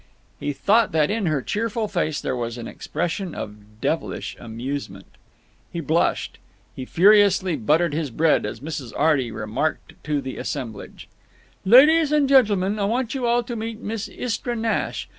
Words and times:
He 0.39 0.51
thought 0.51 0.93
that 0.93 1.11
in 1.11 1.27
her 1.27 1.43
cheerful 1.43 1.87
face 1.87 2.19
there 2.19 2.35
was 2.35 2.57
an 2.57 2.67
expression 2.67 3.35
of 3.35 3.79
devilish 3.81 4.35
amusement. 4.39 5.05
He 5.71 5.79
blushed. 5.79 6.39
He 6.75 6.85
furiously 6.85 7.55
buttered 7.55 7.93
his 7.93 8.09
bread 8.09 8.43
as 8.43 8.61
Mrs. 8.61 8.93
Arty 8.97 9.29
remarked 9.29 9.93
to 10.05 10.19
the 10.19 10.37
assemblage: 10.37 11.07
"Ladies 11.65 12.11
and 12.11 12.27
gentlemen, 12.27 12.79
I 12.79 12.85
want 12.85 13.13
you 13.13 13.27
all 13.27 13.43
to 13.43 13.55
meet 13.55 13.79
Miss 13.79 14.07
Istra 14.09 14.55
Nash. 14.55 15.07